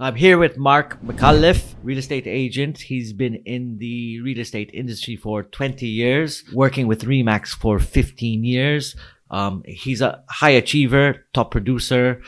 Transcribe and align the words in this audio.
I'm 0.00 0.14
here 0.14 0.38
with 0.38 0.56
Mark 0.56 1.02
Micallef, 1.02 1.74
real 1.82 1.98
estate 1.98 2.28
agent. 2.28 2.78
He's 2.78 3.12
been 3.12 3.34
in 3.34 3.78
the 3.78 4.20
real 4.20 4.38
estate 4.38 4.70
industry 4.72 5.16
for 5.16 5.42
20 5.42 5.88
years, 5.88 6.44
working 6.52 6.86
with 6.86 7.02
Remax 7.02 7.48
for 7.48 7.80
15 7.80 8.44
years. 8.44 8.94
Um, 9.28 9.64
he's 9.66 10.00
a 10.00 10.22
high 10.28 10.50
achiever, 10.50 11.26
top 11.34 11.50
producer, 11.50 12.22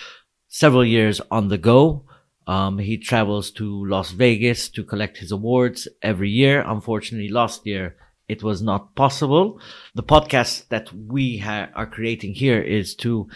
several 0.48 0.84
years 0.84 1.20
on 1.30 1.46
the 1.46 1.58
go. 1.58 2.06
Um, 2.48 2.78
he 2.78 2.98
travels 2.98 3.52
to 3.52 3.86
Las 3.86 4.10
Vegas 4.10 4.68
to 4.70 4.82
collect 4.82 5.18
his 5.18 5.30
awards 5.30 5.86
every 6.02 6.28
year. 6.28 6.64
Unfortunately, 6.66 7.28
last 7.28 7.64
year 7.68 7.94
it 8.28 8.42
was 8.42 8.60
not 8.60 8.96
possible. 8.96 9.60
The 9.94 10.02
podcast 10.02 10.66
that 10.70 10.92
we 10.92 11.38
ha- 11.38 11.68
are 11.76 11.86
creating 11.86 12.34
here 12.34 12.60
is 12.60 12.96
to 12.96 13.28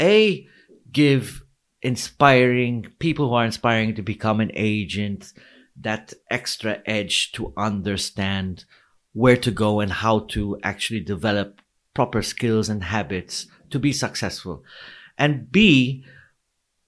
a 0.00 0.44
give 0.90 1.45
inspiring 1.86 2.84
people 2.98 3.28
who 3.28 3.34
are 3.34 3.44
inspiring 3.44 3.94
to 3.94 4.02
become 4.02 4.40
an 4.40 4.50
agent 4.54 5.32
that 5.80 6.12
extra 6.32 6.82
edge 6.84 7.30
to 7.30 7.52
understand 7.56 8.64
where 9.12 9.36
to 9.36 9.52
go 9.52 9.78
and 9.78 9.92
how 9.92 10.18
to 10.18 10.58
actually 10.64 10.98
develop 10.98 11.60
proper 11.94 12.22
skills 12.22 12.68
and 12.68 12.82
habits 12.82 13.46
to 13.70 13.78
be 13.78 13.92
successful. 13.92 14.64
And 15.16 15.52
B, 15.52 16.04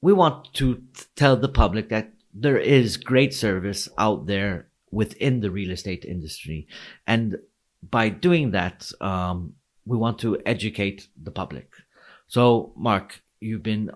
we 0.01 0.13
want 0.13 0.53
to 0.55 0.83
tell 1.15 1.37
the 1.37 1.49
public 1.49 1.91
that 1.91 2.11
there 2.35 2.59
is 2.59 2.97
great 2.97 3.33
service 3.33 3.89
out 3.99 4.27
there 4.27 4.67
within 4.91 5.39
the 5.39 5.53
real 5.53 5.71
estate 5.71 6.05
industry. 6.05 6.67
And 7.07 7.37
by 7.89 8.09
doing 8.09 8.51
that, 8.51 8.91
um, 9.01 9.53
we 9.87 9.97
want 9.97 10.19
to 10.19 10.43
educate 10.45 11.07
the 11.23 11.31
public. 11.31 11.71
So, 12.27 12.73
Mark, 12.77 13.23
you've 13.39 13.63
been 13.63 13.93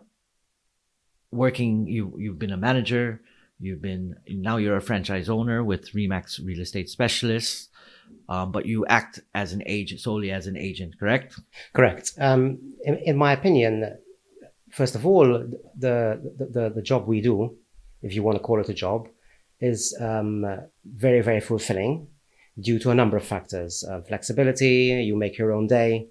working, 1.33 1.87
you, 1.87 2.15
you've 2.19 2.39
been 2.39 2.53
a 2.53 2.57
manager, 2.57 3.21
you've 3.59 3.83
been, 3.83 4.17
now 4.29 4.59
you're 4.59 4.77
a 4.77 4.83
franchise 4.83 5.29
owner 5.29 5.65
with 5.65 5.93
Remax 5.93 6.45
Real 6.45 6.61
Estate 6.61 6.89
Specialists. 6.89 7.69
Um, 8.29 8.53
but 8.53 8.67
you 8.67 8.87
act 8.87 9.21
as 9.35 9.53
an 9.53 9.63
agent, 9.67 10.01
solely 10.01 10.31
as 10.31 10.47
an 10.47 10.57
agent, 10.57 10.99
correct? 10.99 11.41
Correct. 11.73 12.13
Um, 12.19 12.59
in, 12.85 12.97
in, 12.99 13.17
my 13.17 13.33
opinion, 13.33 13.97
first 14.71 14.95
of 14.95 15.07
all, 15.07 15.27
the, 15.79 16.21
the, 16.39 16.47
the, 16.51 16.71
the, 16.71 16.83
job 16.83 17.07
we 17.07 17.21
do, 17.21 17.57
if 18.03 18.15
you 18.15 18.23
want 18.23 18.37
to 18.37 18.43
call 18.43 18.61
it 18.61 18.69
a 18.69 18.75
job, 18.75 19.09
is 19.61 19.97
um, 20.01 20.47
very, 20.85 21.21
very 21.21 21.41
fulfilling 21.41 22.07
due 22.61 22.79
to 22.79 22.91
a 22.91 22.95
number 22.95 23.17
of 23.17 23.25
factors. 23.25 23.85
Uh, 23.85 24.01
flexibility, 24.03 25.03
you 25.05 25.17
make 25.17 25.37
your 25.39 25.53
own 25.53 25.67
day, 25.67 26.09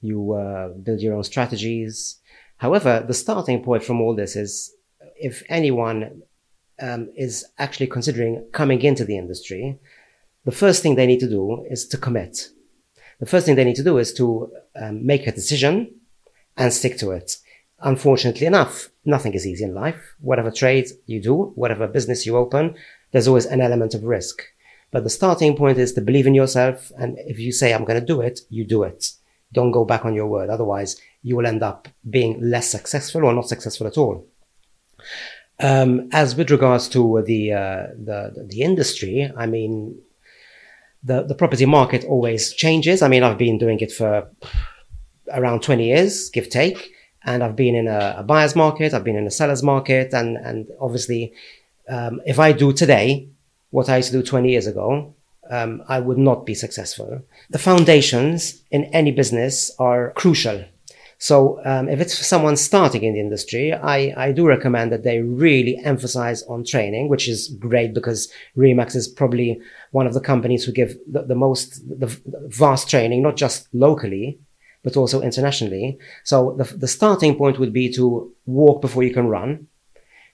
you 0.00 0.32
uh, 0.32 0.68
build 0.68 1.00
your 1.00 1.14
own 1.14 1.24
strategies. 1.24 2.20
However, 2.62 3.04
the 3.04 3.12
starting 3.24 3.60
point 3.64 3.82
from 3.82 4.00
all 4.00 4.14
this 4.14 4.36
is 4.36 4.72
if 5.16 5.42
anyone 5.48 6.22
um, 6.80 7.10
is 7.16 7.44
actually 7.58 7.88
considering 7.88 8.46
coming 8.52 8.80
into 8.82 9.04
the 9.04 9.18
industry, 9.18 9.80
the 10.44 10.52
first 10.52 10.80
thing 10.80 10.94
they 10.94 11.08
need 11.08 11.18
to 11.18 11.28
do 11.28 11.66
is 11.68 11.88
to 11.88 11.96
commit. 11.96 12.50
The 13.18 13.26
first 13.26 13.46
thing 13.46 13.56
they 13.56 13.64
need 13.64 13.82
to 13.82 13.90
do 13.90 13.98
is 13.98 14.14
to 14.14 14.52
um, 14.80 15.04
make 15.04 15.26
a 15.26 15.32
decision 15.32 15.92
and 16.56 16.72
stick 16.72 16.98
to 16.98 17.10
it. 17.10 17.38
Unfortunately 17.80 18.46
enough, 18.46 18.90
nothing 19.04 19.34
is 19.34 19.44
easy 19.44 19.64
in 19.64 19.74
life. 19.74 20.14
Whatever 20.20 20.52
trade 20.52 20.86
you 21.06 21.20
do, 21.20 21.34
whatever 21.56 21.88
business 21.88 22.26
you 22.26 22.36
open, 22.36 22.76
there's 23.10 23.26
always 23.26 23.46
an 23.46 23.60
element 23.60 23.92
of 23.92 24.04
risk. 24.04 24.40
But 24.92 25.02
the 25.02 25.10
starting 25.10 25.56
point 25.56 25.78
is 25.78 25.94
to 25.94 26.00
believe 26.00 26.28
in 26.28 26.34
yourself. 26.34 26.92
And 26.96 27.18
if 27.26 27.40
you 27.40 27.50
say, 27.50 27.74
I'm 27.74 27.84
going 27.84 27.98
to 27.98 28.06
do 28.06 28.20
it, 28.20 28.38
you 28.50 28.64
do 28.64 28.84
it. 28.84 29.10
Don't 29.52 29.70
go 29.70 29.84
back 29.84 30.04
on 30.04 30.14
your 30.14 30.26
word. 30.26 30.50
Otherwise, 30.50 31.00
you 31.22 31.36
will 31.36 31.46
end 31.46 31.62
up 31.62 31.88
being 32.08 32.40
less 32.40 32.68
successful 32.70 33.24
or 33.24 33.32
not 33.32 33.48
successful 33.48 33.86
at 33.86 33.98
all. 33.98 34.26
Um, 35.60 36.08
as 36.12 36.34
with 36.34 36.50
regards 36.50 36.88
to 36.88 37.22
the, 37.26 37.52
uh, 37.52 37.86
the, 37.96 38.46
the 38.48 38.62
industry, 38.62 39.30
I 39.36 39.46
mean, 39.46 40.00
the, 41.04 41.22
the 41.22 41.34
property 41.34 41.66
market 41.66 42.04
always 42.04 42.52
changes. 42.52 43.02
I 43.02 43.08
mean, 43.08 43.22
I've 43.22 43.38
been 43.38 43.58
doing 43.58 43.80
it 43.80 43.92
for 43.92 44.28
around 45.32 45.62
20 45.62 45.86
years, 45.86 46.30
give 46.30 46.48
take. 46.48 46.92
And 47.24 47.44
I've 47.44 47.54
been 47.54 47.74
in 47.74 47.86
a, 47.86 48.16
a 48.18 48.22
buyer's 48.22 48.56
market. 48.56 48.94
I've 48.94 49.04
been 49.04 49.16
in 49.16 49.26
a 49.26 49.30
seller's 49.30 49.62
market. 49.62 50.12
And, 50.12 50.36
and 50.36 50.68
obviously, 50.80 51.32
um, 51.88 52.20
if 52.26 52.38
I 52.38 52.52
do 52.52 52.72
today 52.72 53.28
what 53.70 53.88
I 53.88 53.98
used 53.98 54.10
to 54.10 54.18
do 54.18 54.22
20 54.22 54.50
years 54.50 54.66
ago, 54.66 55.14
um, 55.50 55.82
I 55.88 56.00
would 56.00 56.18
not 56.18 56.46
be 56.46 56.54
successful. 56.54 57.22
The 57.50 57.58
foundations 57.58 58.62
in 58.70 58.84
any 58.86 59.10
business 59.10 59.70
are 59.78 60.12
crucial. 60.12 60.64
So 61.18 61.60
um, 61.64 61.88
if 61.88 62.00
it's 62.00 62.26
someone 62.26 62.56
starting 62.56 63.04
in 63.04 63.14
the 63.14 63.20
industry, 63.20 63.72
I, 63.72 64.12
I 64.16 64.32
do 64.32 64.44
recommend 64.44 64.90
that 64.90 65.04
they 65.04 65.20
really 65.20 65.78
emphasize 65.84 66.42
on 66.44 66.64
training, 66.64 67.08
which 67.08 67.28
is 67.28 67.48
great 67.60 67.94
because 67.94 68.28
Remax 68.56 68.96
is 68.96 69.06
probably 69.06 69.60
one 69.92 70.08
of 70.08 70.14
the 70.14 70.20
companies 70.20 70.64
who 70.64 70.72
give 70.72 70.96
the, 71.06 71.22
the 71.22 71.36
most, 71.36 71.80
the 71.88 72.08
vast 72.48 72.90
training, 72.90 73.22
not 73.22 73.36
just 73.36 73.68
locally, 73.72 74.40
but 74.82 74.96
also 74.96 75.22
internationally. 75.22 75.96
So 76.24 76.56
the, 76.58 76.64
the 76.76 76.88
starting 76.88 77.36
point 77.36 77.60
would 77.60 77.72
be 77.72 77.92
to 77.92 78.32
walk 78.46 78.80
before 78.80 79.04
you 79.04 79.14
can 79.14 79.28
run 79.28 79.68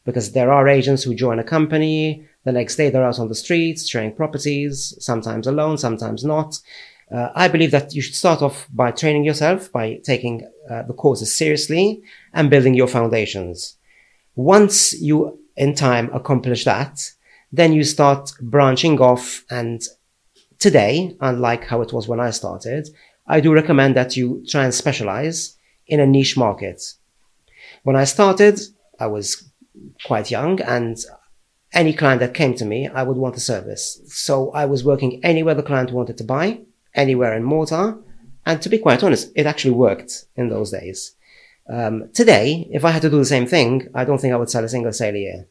because 0.07 0.33
there 0.33 0.51
are 0.51 0.69
agents 0.69 1.03
who 1.03 1.15
join 1.15 1.39
a 1.39 1.45
company. 1.45 2.27
The 2.45 2.53
next 2.53 2.77
day 2.77 2.91
they're 2.91 3.05
out 3.05 3.19
on 3.19 3.29
the 3.29 3.35
streets, 3.35 3.89
showing 3.89 4.15
properties, 4.15 4.95
sometimes 5.01 5.47
alone, 5.47 5.79
sometimes 5.79 6.25
not. 6.25 6.59
Uh, 7.15 7.31
I 7.35 7.49
believe 7.49 7.71
that 7.71 7.95
you 7.95 8.03
should 8.03 8.15
start 8.15 8.43
off 8.43 8.69
by 8.73 8.91
training 8.91 9.25
yourself, 9.25 9.73
by 9.73 10.01
taking 10.05 10.47
uh, 10.71 10.83
the 10.83 10.93
courses 10.93 11.35
seriously 11.35 12.03
and 12.35 12.51
building 12.51 12.75
your 12.75 12.87
foundations. 12.87 13.77
Once 14.37 14.99
you 15.01 15.39
in 15.57 15.75
time 15.75 16.11
accomplish 16.13 16.65
that, 16.65 17.11
then 17.51 17.73
you 17.73 17.83
start 17.83 18.31
branching 18.41 19.01
off. 19.01 19.45
And 19.51 19.83
today, 20.59 21.17
unlike 21.21 21.65
how 21.65 21.81
it 21.81 21.93
was 21.93 22.09
when 22.09 22.21
I 22.21 22.31
started, 22.31 22.89
I 23.27 23.41
do 23.41 23.53
recommend 23.53 23.97
that 23.97 24.17
you 24.17 24.45
try 24.49 24.65
and 24.65 24.75
specialize 24.75 25.57
in 25.87 26.01
a 26.01 26.07
niche 26.07 26.37
market. 26.37 26.95
When 27.83 27.97
I 27.97 28.05
started, 28.05 28.61
I 29.01 29.07
was 29.07 29.51
quite 30.05 30.31
young 30.31 30.61
and 30.61 30.97
any 31.73 31.93
client 31.93 32.21
that 32.21 32.35
came 32.35 32.55
to 32.55 32.65
me, 32.65 32.89
I 32.89 33.03
would 33.03 33.17
want 33.17 33.37
a 33.37 33.41
service. 33.41 34.01
So 34.07 34.51
I 34.53 34.65
was 34.67 34.85
working 34.85 35.21
anywhere 35.25 35.55
the 35.55 35.63
client 35.63 35.93
wanted 35.93 36.19
to 36.19 36.25
buy 36.25 36.61
anywhere 36.95 37.37
in 37.37 37.45
Malta. 37.45 37.99
And 38.47 38.63
to 38.63 38.69
be 38.69 38.79
quite 38.79 39.03
honest, 39.03 39.31
it 39.37 39.47
actually 39.47 39.75
worked 39.75 40.25
in 40.37 40.49
those 40.49 40.71
days. 40.71 41.15
Um, 41.69 42.09
today, 42.15 42.67
if 42.71 42.85
I 42.85 42.91
had 42.91 43.03
to 43.03 43.11
do 43.11 43.19
the 43.19 43.25
same 43.27 43.47
thing, 43.47 43.89
I 43.95 44.05
don't 44.05 44.19
think 44.19 44.33
I 44.33 44.39
would 44.39 44.51
sell 44.51 44.65
a 44.65 44.69
single 44.69 44.93
sale 44.93 45.15
a 45.15 45.19
year. 45.19 45.47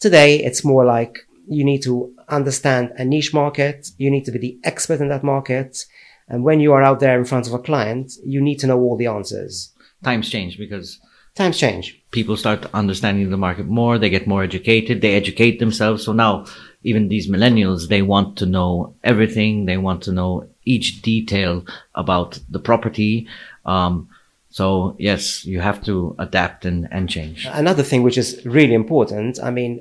Today, 0.00 0.36
it's 0.42 0.64
more 0.64 0.84
like 0.84 1.20
you 1.48 1.64
need 1.64 1.82
to 1.82 2.12
understand 2.28 2.92
a 2.96 3.04
niche 3.04 3.32
market. 3.32 3.88
You 3.96 4.10
need 4.10 4.24
to 4.24 4.32
be 4.32 4.38
the 4.38 4.58
expert 4.64 5.00
in 5.00 5.08
that 5.08 5.22
market. 5.22 5.84
And 6.28 6.42
when 6.42 6.58
you 6.58 6.72
are 6.72 6.82
out 6.82 6.98
there 6.98 7.16
in 7.16 7.24
front 7.24 7.46
of 7.46 7.54
a 7.54 7.58
client, 7.58 8.12
you 8.24 8.40
need 8.40 8.58
to 8.60 8.66
know 8.66 8.80
all 8.80 8.96
the 8.96 9.06
answers. 9.06 9.72
Times 10.02 10.28
change 10.28 10.58
because 10.58 10.98
times 11.34 11.58
change. 11.58 12.00
People 12.10 12.36
start 12.36 12.66
understanding 12.74 13.30
the 13.30 13.36
market 13.36 13.66
more. 13.66 13.98
They 13.98 14.10
get 14.10 14.26
more 14.26 14.42
educated. 14.42 15.00
They 15.00 15.14
educate 15.14 15.58
themselves. 15.58 16.04
So 16.04 16.12
now 16.12 16.46
even 16.82 17.08
these 17.08 17.28
millennials, 17.28 17.88
they 17.88 18.02
want 18.02 18.36
to 18.38 18.46
know 18.46 18.94
everything. 19.04 19.66
They 19.66 19.78
want 19.78 20.02
to 20.04 20.12
know 20.12 20.48
each 20.64 21.02
detail 21.02 21.64
about 21.94 22.38
the 22.50 22.58
property. 22.58 23.28
Um, 23.64 24.08
so 24.50 24.96
yes, 24.98 25.44
you 25.46 25.60
have 25.60 25.82
to 25.84 26.14
adapt 26.18 26.64
and, 26.64 26.88
and 26.90 27.08
change. 27.08 27.46
Another 27.50 27.82
thing 27.82 28.02
which 28.02 28.18
is 28.18 28.44
really 28.44 28.74
important. 28.74 29.42
I 29.42 29.50
mean, 29.50 29.80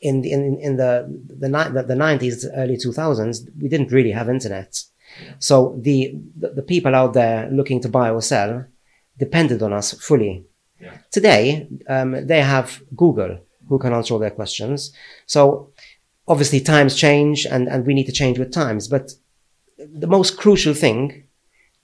in 0.00 0.22
the, 0.22 0.32
in, 0.32 0.58
in 0.60 0.76
the, 0.76 1.06
the, 1.28 1.48
the, 1.48 1.94
90s, 1.94 2.46
early 2.56 2.76
2000s, 2.76 3.48
we 3.60 3.68
didn't 3.68 3.92
really 3.92 4.10
have 4.10 4.28
internet. 4.28 4.82
So 5.38 5.78
the, 5.80 6.14
the, 6.36 6.50
the 6.50 6.62
people 6.62 6.94
out 6.94 7.12
there 7.14 7.48
looking 7.50 7.80
to 7.82 7.88
buy 7.88 8.10
or 8.10 8.20
sell 8.20 8.66
depended 9.18 9.62
on 9.62 9.72
us 9.72 9.92
fully. 9.92 10.44
Yeah. 10.80 10.98
Today, 11.10 11.68
um, 11.88 12.26
they 12.26 12.42
have 12.42 12.82
Google 12.96 13.38
who 13.68 13.78
can 13.78 13.92
answer 13.92 14.14
all 14.14 14.20
their 14.20 14.30
questions. 14.30 14.92
So 15.26 15.72
obviously 16.28 16.60
times 16.60 16.96
change 16.96 17.46
and, 17.46 17.68
and 17.68 17.86
we 17.86 17.94
need 17.94 18.06
to 18.06 18.12
change 18.12 18.38
with 18.38 18.52
times. 18.52 18.88
But 18.88 19.12
the 19.78 20.06
most 20.06 20.36
crucial 20.36 20.74
thing, 20.74 21.24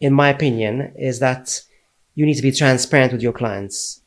in 0.00 0.12
my 0.12 0.28
opinion, 0.28 0.92
is 0.96 1.18
that 1.20 1.62
you 2.14 2.26
need 2.26 2.34
to 2.34 2.42
be 2.42 2.52
transparent 2.52 3.12
with 3.12 3.22
your 3.22 3.32
clients. 3.32 4.02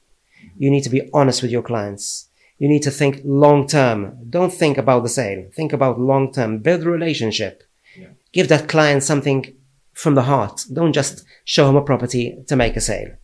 You 0.58 0.70
need 0.70 0.84
to 0.84 0.90
be 0.90 1.10
honest 1.14 1.42
with 1.42 1.52
your 1.52 1.64
clients. 1.64 2.30
You 2.60 2.68
need 2.68 2.84
to 2.84 2.92
think 2.92 3.22
long 3.24 3.68
term. 3.68 4.18
Don't 4.30 4.54
think 4.54 4.78
about 4.78 5.04
the 5.04 5.10
sale. 5.10 5.50
Think 5.54 5.74
about 5.74 6.00
long 6.00 6.32
term. 6.32 6.60
Build 6.60 6.84
a 6.84 6.90
relationship. 6.90 7.64
Yeah. 7.98 8.10
Give 8.32 8.48
that 8.50 8.70
client 8.70 9.04
something 9.04 9.56
from 9.94 10.16
the 10.16 10.24
heart. 10.24 10.66
Don't 10.72 10.94
just 10.94 11.26
show 11.46 11.70
him 11.70 11.76
a 11.76 11.82
property 11.82 12.38
to 12.48 12.56
make 12.56 12.76
a 12.76 12.82
sale. 12.82 13.16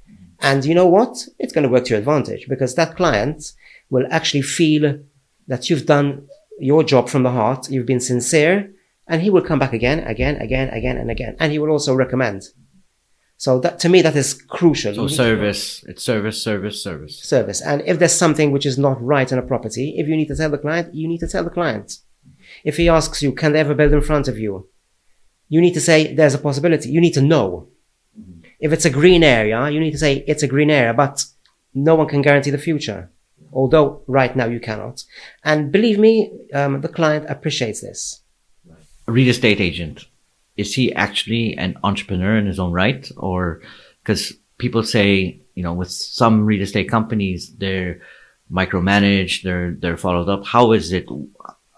And 0.42 0.64
you 0.66 0.74
know 0.74 0.88
what? 0.88 1.28
It's 1.38 1.54
going 1.54 1.64
to 1.64 1.70
work 1.70 1.86
to 1.86 1.90
your 1.92 2.00
advantage 2.00 2.48
because 2.48 2.76
that 2.76 2.96
client 2.96 3.54
will 3.90 4.08
actually 4.10 4.42
feel 4.42 5.00
that 5.48 5.70
you've 5.70 5.86
done 5.86 6.28
your 6.60 6.84
job 6.84 7.10
from 7.10 7.24
the 7.24 7.32
heart. 7.32 7.70
You've 7.70 7.86
been 7.86 8.00
sincere 8.00 8.72
and 9.08 9.22
he 9.22 9.30
will 9.30 9.42
come 9.42 9.60
back 9.60 9.74
again, 9.74 10.00
again, 10.00 10.38
again, 10.38 10.70
again, 10.70 10.98
and 10.98 11.12
again. 11.12 11.36
And 11.40 11.52
he 11.52 11.60
will 11.60 11.72
also 11.72 11.94
recommend. 11.94 12.44
So 13.38 13.60
that 13.62 13.80
to 13.80 13.90
me 13.90 14.02
that 14.02 14.18
is 14.18 14.34
crucial. 14.34 14.94
So 14.94 15.08
service, 15.08 15.84
it's 15.88 16.04
service, 16.04 16.44
service, 16.44 16.84
service. 16.84 17.20
Service. 17.20 17.62
And 17.62 17.82
if 17.86 17.98
there's 17.98 18.14
something 18.14 18.52
which 18.52 18.66
is 18.66 18.78
not 18.78 19.02
right 19.02 19.32
in 19.32 19.38
a 19.38 19.42
property, 19.42 19.96
if 19.98 20.08
you 20.08 20.18
need 20.18 20.28
to 20.28 20.36
tell 20.36 20.50
the 20.50 20.58
client, 20.58 20.94
you 20.94 21.08
need 21.08 21.20
to 21.20 21.28
tell 21.28 21.46
the 21.46 21.50
client. 21.50 22.00
If 22.66 22.76
he 22.76 22.90
asks 22.90 23.24
you, 23.24 23.32
can 23.32 23.54
they 23.54 23.62
ever 23.62 23.74
build 23.74 23.94
in 23.94 24.02
front 24.02 24.28
of 24.28 24.38
you? 24.38 24.68
You 25.48 25.62
need 25.62 25.74
to 25.74 25.82
say 25.82 26.14
there's 26.14 26.34
a 26.34 26.40
possibility. 26.40 26.90
You 26.90 27.00
need 27.00 27.14
to 27.14 27.22
know. 27.22 27.70
If 28.60 28.74
it's 28.74 28.86
a 28.86 28.90
green 28.90 29.24
area, 29.24 29.70
you 29.70 29.80
need 29.80 29.92
to 29.92 29.98
say 29.98 30.24
it's 30.28 30.44
a 30.44 30.48
green 30.48 30.70
area, 30.70 30.94
but 30.94 31.26
no 31.74 31.96
one 31.96 32.08
can 32.08 32.22
guarantee 32.22 32.52
the 32.52 32.58
future. 32.58 33.10
Although 33.52 34.04
right 34.06 34.36
now 34.36 34.46
you 34.46 34.60
cannot. 34.60 35.04
And 35.44 35.72
believe 35.72 35.98
me, 35.98 36.32
um, 36.54 36.82
the 36.82 36.90
client 36.90 37.26
appreciates 37.30 37.82
this. 37.82 38.22
A 39.08 39.12
real 39.12 39.30
estate 39.30 39.60
agent 39.60 40.06
is 40.60 40.76
he 40.76 40.94
actually 40.94 41.58
an 41.58 41.78
entrepreneur 41.84 42.38
in 42.38 42.46
his 42.46 42.60
own 42.60 42.74
right 42.74 43.10
or 43.16 43.62
because 44.04 44.34
people 44.58 44.84
say 44.84 45.40
you 45.56 45.64
know 45.64 45.74
with 45.74 45.90
some 45.90 46.46
real 46.46 46.62
estate 46.62 46.90
companies 46.90 47.56
they're 47.58 48.02
micromanaged 48.52 49.42
they're 49.44 49.72
they're 49.80 49.98
followed 49.98 50.28
up 50.28 50.46
how 50.46 50.74
is 50.74 50.92
it 50.92 51.08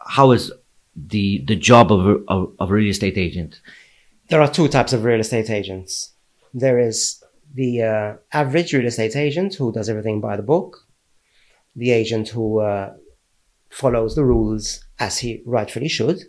how 0.07 0.31
is 0.31 0.51
the 0.95 1.44
the 1.45 1.56
job 1.56 1.92
of 1.92 2.07
a, 2.07 2.16
of, 2.28 2.54
of 2.60 2.72
a 2.72 2.74
real 2.74 2.89
estate 2.89 3.18
agent 3.18 3.62
there 4.30 4.42
are 4.42 4.51
two 4.51 4.68
types 4.68 4.94
of 4.94 5.04
real 5.04 5.19
estate 5.19 5.50
agents 5.50 6.11
there 6.53 6.80
is 6.80 7.24
the 7.53 7.81
uh, 7.81 8.13
average 8.31 8.74
real 8.74 8.88
estate 8.88 9.15
agent 9.15 9.56
who 9.56 9.71
does 9.71 9.89
everything 9.89 10.21
by 10.21 10.36
the 10.36 10.44
book 10.44 10.88
the 11.75 11.92
agent 11.92 12.30
who 12.30 12.59
uh, 12.59 12.94
follows 13.69 14.15
the 14.15 14.25
rules 14.25 14.83
as 15.00 15.19
he 15.19 15.42
rightfully 15.45 15.88
should 15.88 16.21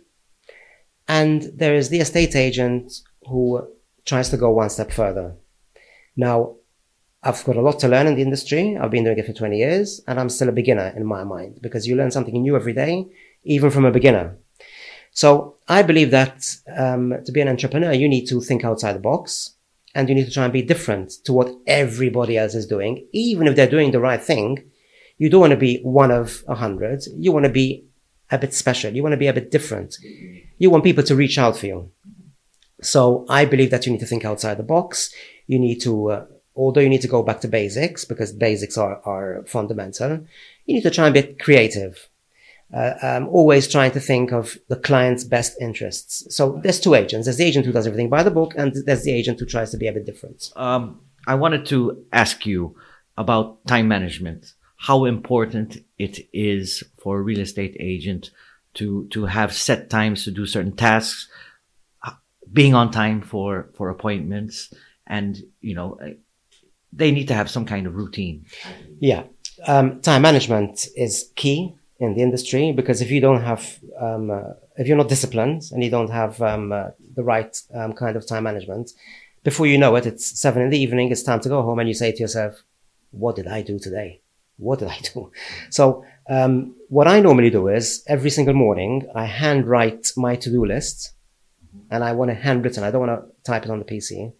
and 1.07 1.51
there 1.55 1.75
is 1.75 1.89
the 1.89 1.99
estate 1.99 2.35
agent 2.35 3.01
who 3.27 3.67
tries 4.05 4.29
to 4.29 4.37
go 4.37 4.51
one 4.51 4.69
step 4.69 4.91
further. 4.91 5.35
Now, 6.15 6.55
I've 7.21 7.43
got 7.45 7.55
a 7.55 7.61
lot 7.61 7.79
to 7.79 7.87
learn 7.87 8.07
in 8.07 8.15
the 8.15 8.21
industry. 8.21 8.77
I've 8.77 8.91
been 8.91 9.05
doing 9.05 9.17
it 9.17 9.25
for 9.25 9.33
20 9.33 9.57
years 9.57 10.01
and 10.07 10.19
I'm 10.19 10.29
still 10.29 10.49
a 10.49 10.53
beginner 10.53 10.93
in 10.95 11.05
my 11.05 11.23
mind 11.23 11.59
because 11.61 11.87
you 11.87 11.95
learn 11.95 12.11
something 12.11 12.41
new 12.41 12.55
every 12.55 12.73
day, 12.73 13.07
even 13.43 13.69
from 13.69 13.85
a 13.85 13.91
beginner. 13.91 14.37
So 15.11 15.55
I 15.67 15.83
believe 15.83 16.11
that 16.11 16.55
um, 16.75 17.13
to 17.25 17.31
be 17.31 17.39
an 17.39 17.47
entrepreneur, 17.47 17.93
you 17.93 18.09
need 18.09 18.25
to 18.27 18.41
think 18.41 18.65
outside 18.65 18.93
the 18.93 18.99
box 18.99 19.52
and 19.95 20.09
you 20.09 20.15
need 20.15 20.25
to 20.25 20.31
try 20.31 20.43
and 20.43 20.53
be 20.53 20.61
different 20.61 21.11
to 21.25 21.33
what 21.33 21.53
everybody 21.67 22.37
else 22.37 22.55
is 22.55 22.65
doing. 22.65 23.05
Even 23.11 23.47
if 23.47 23.55
they're 23.55 23.69
doing 23.69 23.91
the 23.91 23.99
right 23.99 24.21
thing, 24.21 24.63
you 25.17 25.29
don't 25.29 25.41
want 25.41 25.51
to 25.51 25.57
be 25.57 25.79
one 25.83 26.11
of 26.11 26.43
a 26.47 26.55
hundred. 26.55 27.03
You 27.15 27.31
want 27.31 27.45
to 27.45 27.51
be 27.51 27.85
a 28.31 28.37
bit 28.37 28.53
special. 28.53 28.93
You 28.93 29.03
want 29.03 29.13
to 29.13 29.17
be 29.17 29.27
a 29.27 29.33
bit 29.33 29.51
different. 29.51 29.97
You 30.57 30.69
want 30.69 30.83
people 30.83 31.03
to 31.03 31.15
reach 31.15 31.37
out 31.37 31.57
for 31.57 31.67
you. 31.67 31.91
So 32.81 33.25
I 33.29 33.45
believe 33.45 33.69
that 33.71 33.85
you 33.85 33.91
need 33.91 33.99
to 33.99 34.05
think 34.05 34.25
outside 34.25 34.57
the 34.57 34.63
box. 34.63 35.13
You 35.47 35.59
need 35.59 35.79
to, 35.81 36.11
uh, 36.11 36.25
although 36.55 36.81
you 36.81 36.89
need 36.89 37.01
to 37.01 37.07
go 37.07 37.23
back 37.23 37.41
to 37.41 37.47
basics 37.47 38.03
because 38.03 38.33
basics 38.33 38.77
are, 38.77 39.01
are 39.05 39.43
fundamental, 39.45 40.25
you 40.65 40.75
need 40.75 40.83
to 40.83 40.91
try 40.91 41.05
and 41.05 41.13
be 41.13 41.23
creative. 41.35 42.09
Uh, 42.73 42.93
um, 43.03 43.27
always 43.29 43.67
trying 43.67 43.91
to 43.91 43.99
think 43.99 44.31
of 44.31 44.57
the 44.67 44.75
client's 44.75 45.23
best 45.23 45.55
interests. 45.61 46.25
So 46.35 46.59
there's 46.63 46.79
two 46.79 46.95
agents. 46.95 47.27
There's 47.27 47.37
the 47.37 47.43
agent 47.43 47.67
who 47.67 47.71
does 47.71 47.85
everything 47.85 48.09
by 48.09 48.23
the 48.23 48.31
book, 48.31 48.55
and 48.57 48.73
there's 48.85 49.03
the 49.03 49.13
agent 49.13 49.39
who 49.39 49.45
tries 49.45 49.69
to 49.71 49.77
be 49.77 49.87
a 49.87 49.93
bit 49.93 50.07
different. 50.07 50.49
Um, 50.55 51.01
I 51.27 51.35
wanted 51.35 51.67
to 51.67 52.03
ask 52.11 52.47
you 52.47 52.75
about 53.15 53.65
time 53.67 53.87
management 53.87 54.53
how 54.77 55.05
important 55.05 55.77
it 55.99 56.27
is 56.33 56.83
for 57.01 57.19
a 57.19 57.21
real 57.21 57.39
estate 57.39 57.77
agent 57.79 58.31
to 58.73 59.07
to 59.11 59.25
have 59.25 59.53
set 59.53 59.91
times 59.91 60.23
to 60.23 60.31
do 60.31 60.47
certain 60.47 60.75
tasks, 60.75 61.29
being 62.51 62.73
on 62.73 62.89
time 62.89 63.21
for 63.21 63.69
for 63.75 63.89
appointments, 63.89 64.73
and 65.05 65.37
you 65.61 65.75
know 65.75 65.99
they 66.91 67.11
need 67.11 67.27
to 67.27 67.35
have 67.35 67.51
some 67.51 67.65
kind 67.65 67.85
of 67.85 67.95
routine. 67.95 68.45
Yeah, 68.99 69.23
um, 69.67 70.01
time 70.01 70.23
management 70.23 70.87
is 70.95 71.31
key 71.35 71.75
in 72.03 72.15
the 72.15 72.21
industry 72.21 72.71
because 72.71 73.01
if 73.01 73.09
you 73.11 73.21
don't 73.21 73.41
have 73.41 73.79
um, 73.99 74.31
uh, 74.31 74.53
if 74.77 74.87
you're 74.87 74.97
not 74.97 75.09
disciplined 75.09 75.63
and 75.71 75.83
you 75.83 75.89
don't 75.89 76.09
have 76.09 76.41
um, 76.41 76.71
uh, 76.71 76.89
the 77.15 77.23
right 77.23 77.55
um, 77.73 77.93
kind 77.93 78.15
of 78.15 78.27
time 78.27 78.43
management, 78.43 78.91
before 79.43 79.67
you 79.67 79.77
know 79.77 79.95
it, 79.95 80.05
it's 80.05 80.39
seven 80.39 80.61
in 80.61 80.69
the 80.69 80.79
evening. 80.79 81.11
It's 81.11 81.23
time 81.23 81.39
to 81.41 81.49
go 81.49 81.61
home, 81.61 81.79
and 81.79 81.87
you 81.87 81.95
say 81.95 82.11
to 82.11 82.19
yourself, 82.19 82.63
"What 83.11 83.35
did 83.35 83.47
I 83.47 83.61
do 83.61 83.79
today?" 83.79 84.21
what 84.57 84.79
did 84.79 84.87
I 84.87 84.99
do? 85.13 85.31
So, 85.69 86.05
um, 86.29 86.75
what 86.87 87.07
I 87.07 87.19
normally 87.19 87.49
do 87.49 87.67
is 87.67 88.03
every 88.07 88.29
single 88.29 88.53
morning, 88.53 89.09
I 89.13 89.25
handwrite 89.25 90.07
my 90.15 90.35
to-do 90.35 90.65
list 90.65 91.13
and 91.89 92.03
I 92.03 92.13
want 92.13 92.31
it 92.31 92.37
handwritten. 92.37 92.83
I 92.83 92.91
don't 92.91 93.05
want 93.07 93.21
to 93.21 93.51
type 93.51 93.65
it 93.65 93.71
on 93.71 93.79
the 93.79 93.85
PC. 93.85 94.33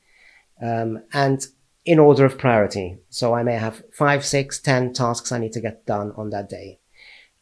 Um, 0.62 1.04
and 1.14 1.46
in 1.86 2.00
order 2.00 2.24
of 2.26 2.38
priority. 2.38 3.00
So 3.10 3.34
I 3.34 3.44
may 3.44 3.56
have 3.56 3.84
five, 3.92 4.24
six, 4.24 4.60
ten 4.60 4.94
tasks 4.94 5.32
I 5.32 5.40
need 5.40 5.52
to 5.54 5.62
get 5.62 5.86
done 5.86 6.14
on 6.16 6.30
that 6.30 6.48
day. 6.50 6.80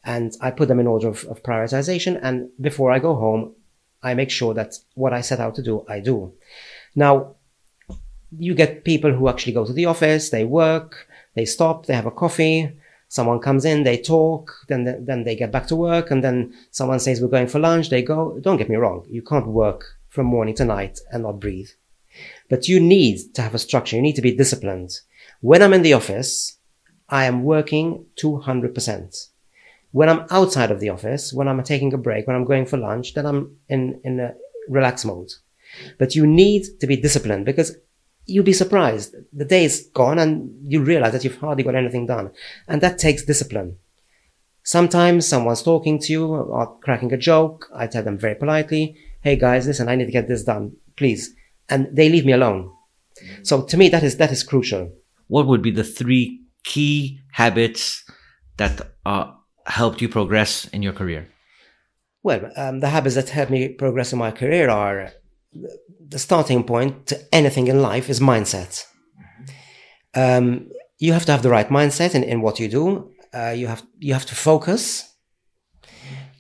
And 0.04 0.34
I 0.42 0.52
put 0.52 0.68
them 0.68 0.80
in 0.80 0.88
order 0.88 1.08
of, 1.08 1.24
of 1.26 1.44
prioritization. 1.44 2.20
And 2.22 2.50
before 2.60 2.92
I 2.92 3.00
go 3.00 3.16
home, 3.16 3.54
I 4.02 4.14
make 4.14 4.32
sure 4.32 4.54
that 4.56 4.76
what 4.96 5.14
I 5.14 5.22
set 5.22 5.40
out 5.40 5.56
to 5.56 5.64
do, 5.64 5.86
I 5.88 6.00
do. 6.00 6.34
Now, 6.96 7.36
you 8.38 8.56
get 8.56 8.84
people 8.84 9.12
who 9.12 9.28
actually 9.28 9.54
go 9.54 9.66
to 9.66 9.74
the 9.74 9.86
office, 9.86 10.30
they 10.30 10.44
work, 10.44 11.08
they 11.36 11.46
stop, 11.46 11.86
they 11.86 11.94
have 11.94 12.06
a 12.06 12.12
coffee, 12.12 12.72
someone 13.10 13.40
comes 13.40 13.66
in, 13.66 13.84
they 13.84 13.98
talk, 13.98 14.52
then, 14.70 15.06
then 15.06 15.24
they 15.24 15.36
get 15.36 15.52
back 15.52 15.68
to 15.68 15.76
work, 15.76 16.12
and 16.12 16.24
then 16.24 16.54
someone 16.72 17.00
says, 17.00 17.22
we're 17.22 17.28
going 17.28 17.48
for 17.48 17.60
lunch, 17.60 17.90
they 17.90 18.02
go. 18.02 18.40
Don't 18.40 18.58
get 18.58 18.70
me 18.70 18.78
wrong. 18.78 19.06
You 19.10 19.22
can't 19.22 19.48
work 19.48 19.86
from 20.10 20.26
morning 20.26 20.56
to 20.56 20.66
night 20.66 21.00
and 21.12 21.24
not 21.24 21.40
breathe. 21.40 21.70
But 22.50 22.68
you 22.68 22.80
need 22.80 23.34
to 23.36 23.42
have 23.42 23.54
a 23.54 23.60
structure. 23.60 23.96
You 23.96 24.02
need 24.02 24.16
to 24.16 24.22
be 24.22 24.36
disciplined. 24.36 24.92
When 25.42 25.62
I'm 25.62 25.74
in 25.74 25.82
the 25.82 25.94
office, 25.94 26.58
I 27.10 27.26
am 27.26 27.44
working 27.44 28.06
200%. 28.16 29.28
When 29.92 30.10
I'm 30.10 30.26
outside 30.30 30.72
of 30.72 30.80
the 30.80 30.90
office, 30.90 31.34
when 31.34 31.48
I'm 31.48 31.62
taking 31.64 31.94
a 31.94 31.98
break, 31.98 32.28
when 32.28 32.36
I'm 32.36 32.46
going 32.46 32.66
for 32.66 32.78
lunch, 32.78 33.14
then 33.14 33.26
I'm 33.26 33.58
in, 33.68 34.00
in 34.04 34.20
a 34.20 34.34
relax 34.70 35.04
mode. 35.04 35.32
But 35.98 36.16
you 36.16 36.26
need 36.26 36.66
to 36.80 36.88
be 36.88 36.98
disciplined 36.98 37.46
because 37.46 37.78
you'll 38.26 38.46
be 38.46 38.54
surprised. 38.54 39.16
The 39.34 39.46
day 39.46 39.66
is 39.66 39.90
gone 39.94 40.20
and 40.20 40.52
you 40.66 40.82
realize 40.82 41.12
that 41.14 41.24
you've 41.24 41.38
hardly 41.38 41.64
got 41.64 41.76
anything 41.76 42.06
done. 42.06 42.32
And 42.68 42.82
that 42.82 43.00
takes 43.00 43.26
discipline. 43.26 43.78
Sometimes 44.64 45.28
someone's 45.28 45.64
talking 45.64 46.00
to 46.00 46.14
you 46.14 46.28
or 46.28 46.78
cracking 46.80 47.12
a 47.14 47.18
joke. 47.18 47.68
I 47.74 47.88
tell 47.88 48.04
them 48.04 48.18
very 48.18 48.36
politely, 48.36 48.98
Hey 49.22 49.36
guys, 49.36 49.68
listen, 49.68 49.88
I 49.88 49.96
need 49.96 50.06
to 50.06 50.12
get 50.12 50.28
this 50.28 50.44
done, 50.44 50.76
please. 50.96 51.36
And 51.70 51.96
they 51.96 52.10
leave 52.10 52.26
me 52.26 52.32
alone. 52.32 52.72
So 53.44 53.62
to 53.64 53.78
me, 53.78 53.90
that 53.90 54.04
is, 54.04 54.18
that 54.18 54.32
is 54.32 54.44
crucial. 54.44 54.92
What 55.28 55.48
would 55.48 55.62
be 55.62 55.72
the 55.72 55.84
three 55.84 56.42
key 56.64 57.22
habits 57.32 58.04
that 58.58 58.94
uh, 59.06 59.32
helped 59.66 60.02
you 60.02 60.10
progress 60.10 60.66
in 60.70 60.82
your 60.82 60.94
career? 60.94 61.28
Well, 62.24 62.52
um, 62.56 62.80
the 62.80 62.90
habits 62.90 63.16
that 63.16 63.30
helped 63.30 63.52
me 63.52 63.70
progress 63.70 64.14
in 64.14 64.20
my 64.20 64.32
career 64.32 64.70
are 64.70 65.12
the 66.08 66.20
starting 66.20 66.64
point 66.64 67.08
to 67.08 67.20
anything 67.34 67.68
in 67.68 67.82
life 67.82 68.10
is 68.10 68.20
mindset. 68.20 68.86
Um, 70.14 70.70
you 71.00 71.14
have 71.14 71.26
to 71.26 71.32
have 71.32 71.42
the 71.42 71.50
right 71.50 71.70
mindset 71.70 72.14
in, 72.14 72.24
in 72.24 72.42
what 72.42 72.60
you 72.60 72.68
do. 72.68 73.12
Uh, 73.34 73.50
you 73.50 73.68
have 73.68 73.84
you 73.98 74.14
have 74.14 74.26
to 74.28 74.36
focus, 74.36 75.16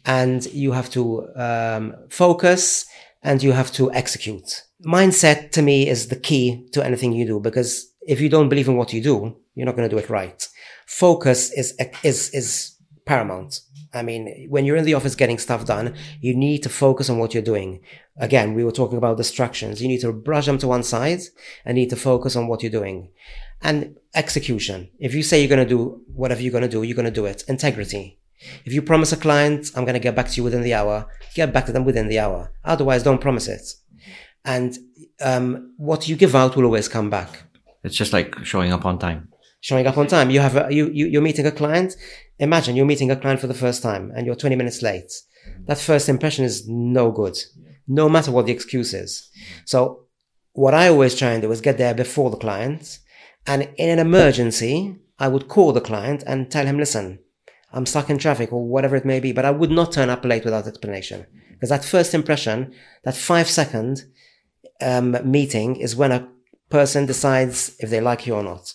and 0.05 0.45
you 0.53 0.73
have 0.73 0.89
to 0.91 1.27
um, 1.35 1.95
focus, 2.09 2.85
and 3.23 3.41
you 3.41 3.53
have 3.53 3.71
to 3.73 3.91
execute. 3.93 4.63
Mindset 4.85 5.51
to 5.51 5.61
me 5.61 5.87
is 5.87 6.07
the 6.07 6.15
key 6.15 6.67
to 6.73 6.85
anything 6.85 7.13
you 7.13 7.25
do 7.25 7.39
because 7.39 7.87
if 8.07 8.19
you 8.19 8.29
don't 8.29 8.49
believe 8.49 8.67
in 8.67 8.75
what 8.75 8.93
you 8.93 9.01
do, 9.01 9.37
you're 9.55 9.65
not 9.65 9.75
going 9.75 9.89
to 9.89 9.95
do 9.95 9.99
it 9.99 10.09
right. 10.09 10.47
Focus 10.85 11.51
is 11.53 11.73
is 12.03 12.29
is 12.33 12.75
paramount. 13.11 13.59
I 13.93 14.03
mean, 14.03 14.47
when 14.53 14.63
you're 14.63 14.81
in 14.81 14.85
the 14.85 14.93
office 14.93 15.15
getting 15.21 15.37
stuff 15.37 15.65
done, 15.65 15.87
you 16.21 16.33
need 16.33 16.59
to 16.63 16.69
focus 16.69 17.09
on 17.09 17.17
what 17.17 17.33
you're 17.33 17.51
doing. 17.53 17.81
Again, 18.27 18.53
we 18.53 18.63
were 18.63 18.77
talking 18.79 18.97
about 18.97 19.17
distractions. 19.17 19.81
You 19.81 19.89
need 19.89 19.99
to 20.05 20.13
brush 20.13 20.45
them 20.45 20.59
to 20.59 20.67
one 20.75 20.83
side 20.83 21.21
and 21.65 21.75
need 21.75 21.89
to 21.89 21.97
focus 21.97 22.37
on 22.37 22.47
what 22.47 22.61
you're 22.61 22.79
doing. 22.79 23.09
And 23.61 23.97
execution. 24.23 24.89
If 24.97 25.13
you 25.13 25.23
say 25.23 25.39
you're 25.39 25.55
going 25.55 25.67
to 25.67 25.75
do 25.77 25.81
whatever 26.21 26.41
you're 26.41 26.57
going 26.57 26.69
to 26.69 26.75
do, 26.75 26.83
you're 26.83 27.01
going 27.01 27.13
to 27.13 27.19
do 27.21 27.25
it. 27.25 27.43
Integrity. 27.49 28.17
If 28.67 28.71
you 28.75 28.81
promise 28.81 29.11
a 29.11 29.17
client, 29.17 29.61
I'm 29.75 29.83
going 29.83 29.99
to 30.01 30.07
get 30.07 30.15
back 30.15 30.29
to 30.29 30.37
you 30.37 30.45
within 30.45 30.63
the 30.63 30.73
hour, 30.73 30.95
get 31.35 31.51
back 31.51 31.65
to 31.65 31.73
them 31.73 31.83
within 31.83 32.07
the 32.07 32.19
hour. 32.19 32.53
Otherwise, 32.63 33.03
don't 33.03 33.25
promise 33.27 33.47
it. 33.49 33.65
And 34.45 34.71
um, 35.19 35.73
what 35.77 36.07
you 36.07 36.15
give 36.15 36.33
out 36.33 36.55
will 36.55 36.65
always 36.69 36.87
come 36.87 37.09
back. 37.09 37.43
It's 37.83 37.97
just 37.97 38.13
like 38.13 38.29
showing 38.45 38.71
up 38.71 38.85
on 38.85 38.99
time. 38.99 39.30
Showing 39.61 39.87
up 39.87 39.97
on 39.97 40.07
time. 40.07 40.29
You 40.29 40.41
have 40.41 40.57
a, 40.57 40.67
you, 40.69 40.89
you 40.91 41.05
you're 41.07 41.21
meeting 41.21 41.45
a 41.45 41.51
client 41.51 41.95
Imagine 42.41 42.75
you're 42.75 42.87
meeting 42.87 43.11
a 43.11 43.15
client 43.15 43.39
for 43.39 43.45
the 43.45 43.53
first 43.53 43.83
time 43.83 44.11
and 44.15 44.25
you're 44.25 44.35
20 44.35 44.55
minutes 44.55 44.81
late. 44.81 45.13
That 45.67 45.77
first 45.77 46.09
impression 46.09 46.43
is 46.43 46.67
no 46.67 47.11
good, 47.11 47.37
no 47.87 48.09
matter 48.09 48.31
what 48.31 48.47
the 48.47 48.51
excuse 48.51 48.95
is. 48.95 49.29
So 49.63 50.07
what 50.53 50.73
I 50.73 50.87
always 50.87 51.15
try 51.15 51.33
and 51.33 51.41
do 51.43 51.51
is 51.51 51.61
get 51.61 51.77
there 51.77 51.93
before 51.93 52.31
the 52.31 52.37
client. 52.37 52.97
And 53.45 53.69
in 53.77 53.89
an 53.89 53.99
emergency, 53.99 54.95
I 55.19 55.27
would 55.27 55.47
call 55.47 55.71
the 55.71 55.81
client 55.81 56.23
and 56.25 56.49
tell 56.49 56.65
him, 56.65 56.79
listen, 56.79 57.19
I'm 57.71 57.85
stuck 57.85 58.09
in 58.09 58.17
traffic 58.17 58.51
or 58.51 58.67
whatever 58.67 58.95
it 58.95 59.05
may 59.05 59.19
be, 59.19 59.33
but 59.33 59.45
I 59.45 59.51
would 59.51 59.71
not 59.71 59.91
turn 59.91 60.09
up 60.09 60.25
late 60.25 60.43
without 60.43 60.65
explanation. 60.65 61.27
Because 61.51 61.69
that 61.69 61.85
first 61.85 62.15
impression, 62.15 62.73
that 63.03 63.15
five 63.15 63.47
second 63.47 64.05
um, 64.81 65.15
meeting 65.29 65.75
is 65.75 65.95
when 65.95 66.11
a 66.11 66.27
person 66.71 67.05
decides 67.05 67.75
if 67.77 67.91
they 67.91 68.01
like 68.01 68.25
you 68.25 68.33
or 68.33 68.43
not. 68.43 68.73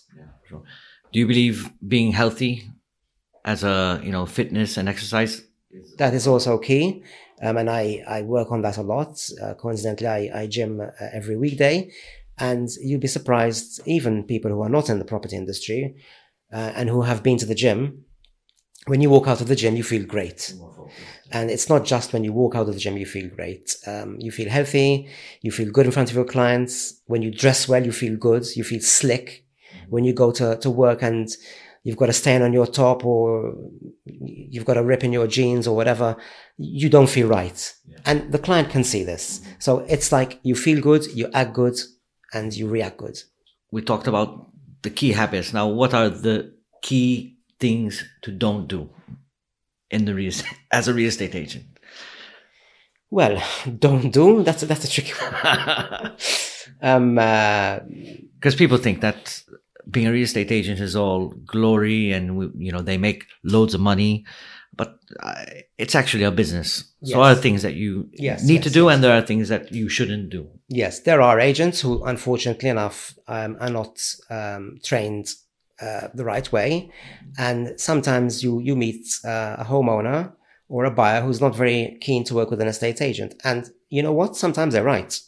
Do 1.12 1.18
you 1.18 1.26
believe 1.26 1.70
being 1.86 2.12
healthy 2.12 2.70
as 3.44 3.64
a 3.64 4.00
you 4.02 4.12
know 4.12 4.26
fitness 4.26 4.76
and 4.76 4.88
exercise? 4.88 5.42
That 5.98 6.14
is 6.14 6.26
also 6.26 6.58
key, 6.58 7.02
um, 7.42 7.56
and 7.56 7.68
I 7.70 8.02
I 8.06 8.22
work 8.22 8.50
on 8.52 8.62
that 8.62 8.78
a 8.78 8.82
lot. 8.82 9.18
Uh, 9.42 9.54
coincidentally, 9.54 10.08
I, 10.08 10.42
I 10.42 10.46
gym 10.46 10.80
uh, 10.80 10.86
every 11.12 11.36
weekday, 11.36 11.90
and 12.38 12.68
you'd 12.80 13.00
be 13.00 13.08
surprised 13.08 13.80
even 13.86 14.24
people 14.24 14.50
who 14.50 14.62
are 14.62 14.68
not 14.68 14.88
in 14.88 14.98
the 14.98 15.04
property 15.04 15.36
industry 15.36 15.96
uh, 16.52 16.72
and 16.74 16.88
who 16.88 17.02
have 17.02 17.22
been 17.22 17.38
to 17.38 17.46
the 17.46 17.54
gym. 17.54 18.04
When 18.86 19.00
you 19.00 19.10
walk 19.10 19.26
out 19.26 19.40
of 19.40 19.48
the 19.48 19.56
gym, 19.56 19.74
you 19.76 19.82
feel 19.82 20.06
great. 20.06 20.54
And 21.32 21.50
it's 21.50 21.68
not 21.68 21.84
just 21.84 22.12
when 22.12 22.22
you 22.22 22.32
walk 22.32 22.54
out 22.54 22.68
of 22.68 22.74
the 22.74 22.80
gym, 22.80 22.96
you 22.96 23.06
feel 23.06 23.28
great. 23.28 23.76
Um, 23.86 24.16
you 24.20 24.30
feel 24.30 24.48
healthy. 24.48 25.08
You 25.42 25.50
feel 25.50 25.70
good 25.70 25.86
in 25.86 25.92
front 25.92 26.10
of 26.10 26.14
your 26.14 26.24
clients. 26.24 27.02
When 27.06 27.22
you 27.22 27.32
dress 27.32 27.68
well, 27.68 27.84
you 27.84 27.90
feel 27.90 28.16
good. 28.16 28.44
You 28.54 28.62
feel 28.62 28.80
slick. 28.80 29.45
When 29.88 30.04
you 30.04 30.12
go 30.12 30.30
to, 30.32 30.56
to 30.56 30.70
work 30.70 31.02
and 31.02 31.28
you've 31.82 31.96
got 31.96 32.08
a 32.08 32.12
stain 32.12 32.42
on 32.42 32.52
your 32.52 32.66
top 32.66 33.04
or 33.04 33.54
you've 34.04 34.64
got 34.64 34.76
a 34.76 34.82
rip 34.82 35.04
in 35.04 35.12
your 35.12 35.26
jeans 35.26 35.66
or 35.66 35.76
whatever, 35.76 36.16
you 36.58 36.88
don't 36.88 37.08
feel 37.08 37.28
right. 37.28 37.74
Yeah. 37.86 37.98
And 38.04 38.32
the 38.32 38.38
client 38.38 38.70
can 38.70 38.84
see 38.84 39.04
this. 39.04 39.38
Mm-hmm. 39.38 39.50
So 39.60 39.78
it's 39.88 40.10
like 40.10 40.40
you 40.42 40.54
feel 40.54 40.80
good, 40.80 41.06
you 41.14 41.30
act 41.32 41.52
good, 41.52 41.78
and 42.32 42.52
you 42.52 42.68
react 42.68 42.96
good. 42.98 43.18
We 43.70 43.82
talked 43.82 44.06
about 44.06 44.50
the 44.82 44.90
key 44.90 45.12
habits. 45.12 45.52
Now, 45.52 45.68
what 45.68 45.94
are 45.94 46.08
the 46.08 46.54
key 46.82 47.36
things 47.60 48.04
to 48.22 48.32
don't 48.32 48.66
do 48.66 48.90
in 49.90 50.04
the 50.04 50.14
real 50.14 50.28
estate, 50.28 50.58
as 50.70 50.88
a 50.88 50.94
real 50.94 51.08
estate 51.08 51.34
agent? 51.34 51.66
Well, 53.10 53.42
don't 53.78 54.10
do. 54.10 54.42
That's 54.42 54.62
a, 54.62 54.66
that's 54.66 54.84
a 54.84 54.90
tricky 54.90 55.12
one. 55.12 56.16
um, 56.82 57.14
because 57.14 58.54
uh, 58.54 58.58
people 58.58 58.78
think 58.78 59.00
that 59.00 59.42
being 59.90 60.06
a 60.06 60.12
real 60.12 60.24
estate 60.24 60.50
agent 60.50 60.80
is 60.80 60.96
all 60.96 61.28
glory 61.46 62.12
and 62.12 62.36
we, 62.36 62.50
you 62.56 62.72
know 62.72 62.80
they 62.80 62.98
make 62.98 63.24
loads 63.44 63.74
of 63.74 63.80
money 63.80 64.24
but 64.76 64.98
uh, 65.20 65.44
it's 65.78 65.94
actually 65.94 66.24
a 66.24 66.30
business. 66.30 66.92
Yes. 67.00 67.12
So 67.12 67.22
there 67.22 67.32
are 67.32 67.34
things 67.34 67.62
that 67.62 67.74
you 67.74 68.10
yes, 68.12 68.44
need 68.44 68.56
yes, 68.56 68.64
to 68.64 68.70
do, 68.70 68.88
and 68.88 69.02
there 69.02 69.16
are 69.16 69.22
things 69.22 69.48
that 69.48 69.72
you 69.72 69.88
shouldn't 69.88 70.30
do. 70.30 70.48
Yes, 70.68 71.00
there 71.00 71.22
are 71.22 71.40
agents 71.40 71.80
who, 71.80 72.04
unfortunately 72.04 72.68
enough, 72.68 73.14
um, 73.26 73.56
are 73.60 73.70
not 73.70 73.98
um, 74.28 74.78
trained 74.84 75.28
uh, 75.80 76.08
the 76.14 76.24
right 76.24 76.50
way, 76.52 76.90
and 77.38 77.80
sometimes 77.80 78.42
you 78.42 78.60
you 78.60 78.76
meet 78.76 79.06
uh, 79.24 79.56
a 79.58 79.64
homeowner 79.64 80.32
or 80.68 80.84
a 80.84 80.90
buyer 80.90 81.22
who's 81.22 81.40
not 81.40 81.56
very 81.56 81.96
keen 82.00 82.24
to 82.24 82.34
work 82.34 82.50
with 82.50 82.60
an 82.60 82.68
estate 82.68 83.00
agent, 83.00 83.34
and 83.44 83.70
you 83.88 84.02
know 84.02 84.12
what? 84.12 84.36
Sometimes 84.36 84.74
they're 84.74 84.84
right. 84.84 85.18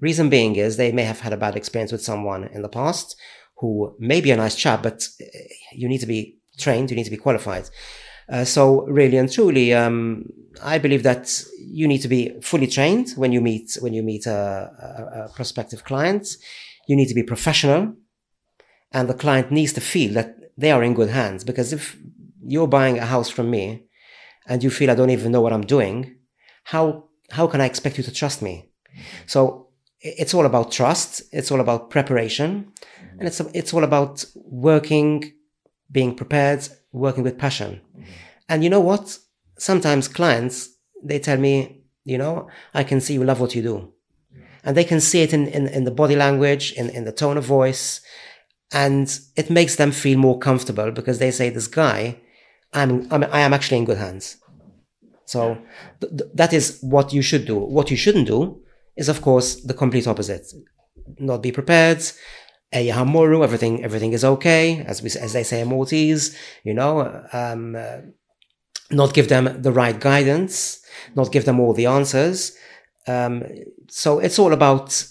Reason 0.00 0.28
being 0.28 0.56
is 0.56 0.76
they 0.76 0.92
may 0.92 1.04
have 1.04 1.20
had 1.20 1.32
a 1.32 1.36
bad 1.36 1.56
experience 1.56 1.92
with 1.92 2.02
someone 2.02 2.44
in 2.44 2.62
the 2.62 2.68
past 2.68 3.16
who 3.60 3.94
may 3.98 4.20
be 4.20 4.30
a 4.30 4.36
nice 4.36 4.54
chap, 4.54 4.82
but 4.82 5.06
uh, 5.20 5.26
you 5.72 5.88
need 5.88 6.00
to 6.00 6.06
be 6.06 6.38
trained, 6.58 6.90
you 6.90 6.96
need 6.96 7.04
to 7.04 7.10
be 7.10 7.16
qualified. 7.16 7.68
Uh, 8.28 8.44
so 8.44 8.86
really 8.86 9.16
and 9.16 9.30
truly, 9.30 9.74
um, 9.74 10.24
I 10.62 10.78
believe 10.78 11.02
that 11.02 11.42
you 11.58 11.86
need 11.86 12.02
to 12.02 12.08
be 12.08 12.40
fully 12.40 12.66
trained 12.66 13.10
when 13.16 13.32
you 13.32 13.40
meet 13.40 13.76
when 13.80 13.92
you 13.92 14.02
meet 14.02 14.26
a, 14.26 14.32
a, 14.32 15.24
a, 15.24 15.28
prospective 15.34 15.84
client. 15.84 16.36
You 16.86 16.96
need 16.96 17.08
to 17.08 17.14
be 17.14 17.22
professional, 17.22 17.94
and 18.92 19.08
the 19.08 19.14
client 19.14 19.50
needs 19.50 19.72
to 19.74 19.80
feel 19.80 20.12
that 20.14 20.36
they 20.56 20.70
are 20.70 20.82
in 20.82 20.94
good 20.94 21.10
hands. 21.10 21.44
Because 21.44 21.72
if 21.72 21.96
you're 22.42 22.68
buying 22.68 22.98
a 22.98 23.06
house 23.06 23.28
from 23.28 23.50
me, 23.50 23.86
and 24.46 24.62
you 24.62 24.70
feel 24.70 24.90
I 24.90 24.94
don't 24.94 25.10
even 25.10 25.32
know 25.32 25.40
what 25.40 25.52
I'm 25.52 25.66
doing, 25.66 26.16
how 26.64 27.08
how 27.30 27.46
can 27.46 27.60
I 27.60 27.66
expect 27.66 27.98
you 27.98 28.04
to 28.04 28.12
trust 28.12 28.42
me? 28.42 28.70
So 29.26 29.69
it's 30.00 30.34
all 30.34 30.46
about 30.46 30.72
trust. 30.72 31.22
It's 31.32 31.50
all 31.50 31.60
about 31.60 31.90
preparation, 31.90 32.72
and 33.18 33.28
it's 33.28 33.40
it's 33.54 33.74
all 33.74 33.84
about 33.84 34.24
working, 34.34 35.32
being 35.90 36.14
prepared, 36.14 36.68
working 36.92 37.24
with 37.24 37.38
passion. 37.38 37.80
Mm-hmm. 37.96 38.10
And 38.48 38.64
you 38.64 38.70
know 38.70 38.80
what? 38.80 39.18
Sometimes 39.58 40.08
clients, 40.08 40.70
they 41.02 41.18
tell 41.18 41.38
me, 41.38 41.84
you 42.04 42.18
know, 42.18 42.48
I 42.74 42.82
can 42.82 43.00
see 43.00 43.14
you 43.14 43.24
love 43.24 43.40
what 43.40 43.54
you 43.54 43.62
do. 43.62 43.92
And 44.64 44.76
they 44.76 44.84
can 44.84 45.00
see 45.00 45.22
it 45.22 45.32
in, 45.32 45.46
in, 45.48 45.68
in 45.68 45.84
the 45.84 45.90
body 45.90 46.16
language, 46.16 46.72
in, 46.72 46.90
in 46.90 47.04
the 47.04 47.12
tone 47.12 47.36
of 47.36 47.44
voice. 47.44 48.00
And 48.72 49.18
it 49.36 49.50
makes 49.50 49.76
them 49.76 49.90
feel 49.90 50.18
more 50.18 50.38
comfortable 50.38 50.90
because 50.90 51.18
they 51.18 51.30
say, 51.30 51.50
this 51.50 51.66
guy, 51.66 52.20
I'm, 52.72 53.06
I'm 53.10 53.24
I 53.24 53.40
am 53.40 53.52
actually 53.52 53.78
in 53.78 53.84
good 53.84 53.98
hands. 53.98 54.36
So 55.24 55.58
th- 56.00 56.16
th- 56.16 56.30
that 56.34 56.52
is 56.52 56.78
what 56.80 57.12
you 57.12 57.22
should 57.22 57.46
do. 57.46 57.56
What 57.56 57.90
you 57.90 57.96
shouldn't 57.96 58.26
do 58.26 58.62
is, 58.96 59.08
of 59.08 59.22
course, 59.22 59.56
the 59.56 59.74
complete 59.74 60.06
opposite. 60.06 60.46
Not 61.18 61.42
be 61.42 61.52
prepared, 61.52 62.02
Eyahamuru, 62.72 63.42
everything, 63.42 63.84
everything 63.84 64.12
is 64.12 64.24
okay, 64.24 64.84
as 64.86 65.02
we, 65.02 65.10
as 65.20 65.32
they 65.32 65.42
say 65.42 65.60
in 65.60 65.68
Maltese, 65.68 66.36
you 66.62 66.72
know, 66.72 67.24
um, 67.32 67.74
uh, 67.74 67.98
not 68.90 69.12
give 69.12 69.28
them 69.28 69.60
the 69.62 69.72
right 69.72 69.98
guidance, 69.98 70.80
not 71.16 71.32
give 71.32 71.44
them 71.44 71.58
all 71.58 71.72
the 71.72 71.86
answers. 71.86 72.56
Um, 73.08 73.42
so 73.88 74.20
it's 74.20 74.38
all 74.38 74.52
about, 74.52 75.04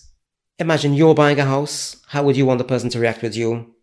imagine 0.58 0.94
you're 0.94 1.16
buying 1.16 1.40
a 1.40 1.46
house. 1.46 1.98
How 2.08 2.24
would 2.24 2.38
you 2.38 2.46
want 2.46 2.60
the 2.60 2.64
person 2.64 2.90
to 2.92 3.00
react 3.00 3.22
with 3.22 3.36
you? 3.36 3.74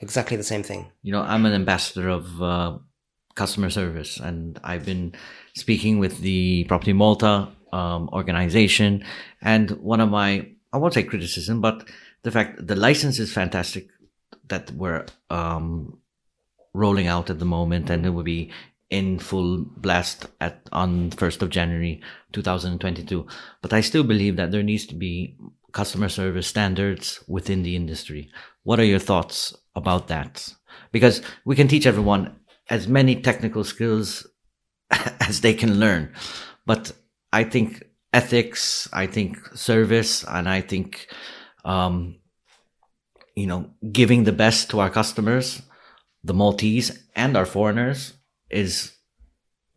Exactly 0.00 0.36
the 0.36 0.42
same 0.42 0.62
thing. 0.62 0.90
You 1.02 1.12
know, 1.12 1.22
I'm 1.22 1.44
an 1.44 1.52
ambassador 1.52 2.08
of, 2.08 2.42
uh, 2.42 2.78
customer 3.34 3.68
service 3.68 4.18
and 4.18 4.60
I've 4.62 4.84
been 4.86 5.12
speaking 5.56 5.98
with 5.98 6.20
the 6.20 6.64
Property 6.64 6.92
Malta, 6.92 7.48
um, 7.74 8.08
organization 8.12 9.04
and 9.42 9.70
one 9.72 10.00
of 10.00 10.08
my, 10.08 10.46
I 10.72 10.78
won't 10.78 10.94
say 10.94 11.02
criticism, 11.02 11.60
but 11.60 11.88
the 12.22 12.30
fact 12.30 12.66
the 12.66 12.76
license 12.76 13.18
is 13.18 13.32
fantastic 13.32 13.88
that 14.48 14.70
we're 14.72 15.06
um, 15.30 15.98
rolling 16.72 17.06
out 17.06 17.30
at 17.30 17.38
the 17.38 17.44
moment, 17.44 17.90
and 17.90 18.04
it 18.06 18.10
will 18.10 18.22
be 18.22 18.50
in 18.90 19.18
full 19.18 19.64
blast 19.76 20.26
at 20.40 20.60
on 20.72 21.10
1st 21.10 21.42
of 21.42 21.50
January 21.50 22.00
2022. 22.32 23.26
But 23.62 23.72
I 23.72 23.80
still 23.80 24.04
believe 24.04 24.36
that 24.36 24.50
there 24.50 24.62
needs 24.62 24.86
to 24.86 24.94
be 24.94 25.36
customer 25.72 26.08
service 26.08 26.46
standards 26.46 27.22
within 27.26 27.62
the 27.62 27.76
industry. 27.76 28.30
What 28.62 28.78
are 28.78 28.84
your 28.84 28.98
thoughts 29.00 29.54
about 29.74 30.08
that? 30.08 30.54
Because 30.92 31.22
we 31.44 31.56
can 31.56 31.68
teach 31.68 31.86
everyone 31.86 32.36
as 32.70 32.86
many 32.88 33.16
technical 33.16 33.64
skills 33.64 34.26
as 35.20 35.40
they 35.40 35.54
can 35.54 35.80
learn. 35.80 36.12
But 36.66 36.92
I 37.40 37.44
think 37.44 37.82
ethics, 38.12 38.88
I 38.92 39.06
think 39.06 39.38
service, 39.54 40.24
and 40.24 40.48
I 40.48 40.60
think 40.60 41.08
um, 41.64 42.16
you 43.34 43.46
know, 43.46 43.70
giving 43.90 44.24
the 44.24 44.32
best 44.32 44.70
to 44.70 44.80
our 44.80 44.90
customers, 44.90 45.62
the 46.22 46.34
Maltese 46.34 47.04
and 47.16 47.36
our 47.36 47.46
foreigners, 47.46 48.14
is 48.50 48.92